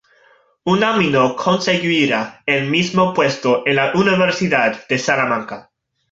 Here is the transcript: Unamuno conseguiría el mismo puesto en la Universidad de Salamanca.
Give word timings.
Unamuno 0.65 1.35
conseguiría 1.35 2.41
el 2.47 2.71
mismo 2.71 3.13
puesto 3.13 3.61
en 3.67 3.75
la 3.75 3.91
Universidad 3.93 4.87
de 4.87 4.97
Salamanca. 4.97 5.69